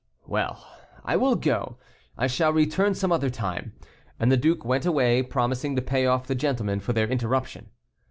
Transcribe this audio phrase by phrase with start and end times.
[0.25, 0.65] "Well,
[1.05, 1.77] I will go;
[2.17, 3.73] I shall return some other time."
[4.19, 7.69] And the duke went away, promising to payoff the gentlemen for their interruption.